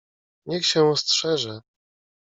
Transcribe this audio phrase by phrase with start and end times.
[0.45, 1.61] "Niech się strzeże!"